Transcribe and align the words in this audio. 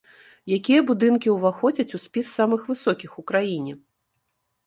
Якія 0.57 0.79
будынкі 0.91 1.33
ўваходзяць 1.33 1.95
у 1.99 2.01
спіс 2.05 2.25
самых 2.39 2.61
высокіх 2.71 3.11
у 3.23 3.27
краіне? 3.33 3.73